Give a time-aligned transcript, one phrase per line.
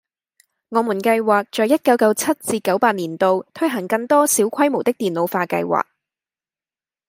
[0.69, 5.85] 我們計劃在一九九七至九八年度推行更多小規模的電腦化計劃